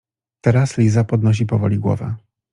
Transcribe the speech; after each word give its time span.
Teraz 0.41 0.77
Liza 0.77 1.03
podnosi 1.03 1.45
powoli 1.45 1.79
głowę. 1.79 2.15